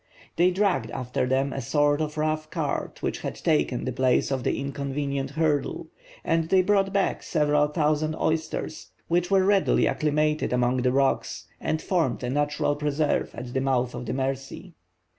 [0.35, 4.43] They dragged after them a sort of rough cart which had taken the place of
[4.43, 5.89] the inconvenient hurdle;
[6.23, 11.83] and they brought back several thousand oysters, which, were readily acclimated among the rocks, and
[11.83, 14.73] formed a natural preserve at the mouth of the Mercy.